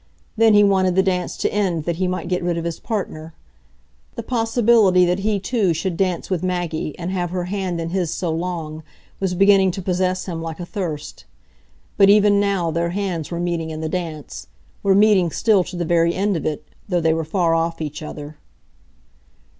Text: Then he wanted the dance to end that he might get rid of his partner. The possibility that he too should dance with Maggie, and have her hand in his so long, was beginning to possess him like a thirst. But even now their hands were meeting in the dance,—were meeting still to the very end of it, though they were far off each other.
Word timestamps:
Then 0.35 0.55
he 0.55 0.63
wanted 0.63 0.95
the 0.95 1.03
dance 1.03 1.37
to 1.37 1.53
end 1.53 1.83
that 1.83 1.97
he 1.97 2.07
might 2.07 2.27
get 2.27 2.41
rid 2.41 2.57
of 2.57 2.65
his 2.65 2.79
partner. 2.79 3.35
The 4.15 4.23
possibility 4.23 5.05
that 5.05 5.19
he 5.19 5.39
too 5.39 5.75
should 5.75 5.95
dance 5.95 6.27
with 6.27 6.41
Maggie, 6.41 6.97
and 6.97 7.11
have 7.11 7.29
her 7.29 7.43
hand 7.43 7.79
in 7.79 7.89
his 7.89 8.11
so 8.11 8.31
long, 8.31 8.81
was 9.19 9.35
beginning 9.35 9.69
to 9.69 9.81
possess 9.83 10.25
him 10.25 10.41
like 10.41 10.59
a 10.59 10.65
thirst. 10.65 11.25
But 11.97 12.09
even 12.09 12.39
now 12.39 12.71
their 12.71 12.89
hands 12.89 13.29
were 13.29 13.39
meeting 13.39 13.69
in 13.69 13.81
the 13.81 13.89
dance,—were 13.89 14.95
meeting 14.95 15.29
still 15.29 15.63
to 15.65 15.75
the 15.75 15.85
very 15.85 16.15
end 16.15 16.35
of 16.35 16.47
it, 16.47 16.65
though 16.89 16.99
they 16.99 17.13
were 17.13 17.23
far 17.23 17.53
off 17.53 17.79
each 17.79 18.01
other. 18.01 18.37